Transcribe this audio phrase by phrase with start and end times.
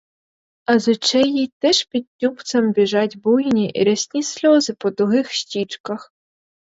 [0.65, 6.13] А з очей їй теж підтюпцем біжать буйні, рясні сльози по тугих щічках.